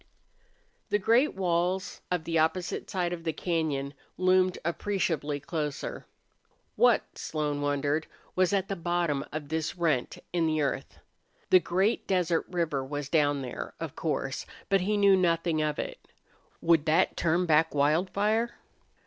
The 0.89 0.97
great 0.97 1.35
walls 1.35 2.01
of 2.09 2.23
the 2.23 2.39
opposite 2.39 2.89
side 2.89 3.13
of 3.13 3.23
the 3.23 3.31
cañon 3.33 3.93
loomed 4.17 4.57
appreciably 4.65 5.39
closer. 5.39 6.07
What, 6.75 7.19
Slone 7.19 7.61
wondered, 7.61 8.07
was 8.35 8.51
at 8.51 8.67
the 8.67 8.75
bottom 8.75 9.23
of 9.31 9.49
this 9.49 9.75
rent 9.77 10.17
in 10.33 10.47
the 10.47 10.59
earth? 10.59 10.97
The 11.51 11.59
great 11.59 12.07
desert 12.07 12.47
river 12.49 12.83
was 12.83 13.09
down 13.09 13.43
there, 13.43 13.75
of 13.79 13.95
course, 13.95 14.47
but 14.69 14.81
he 14.81 14.97
knew 14.97 15.15
nothing 15.15 15.61
of 15.61 15.77
it. 15.77 16.07
Would 16.61 16.87
that 16.87 17.15
turn 17.15 17.45
back 17.45 17.75
Wildfire? 17.75 18.55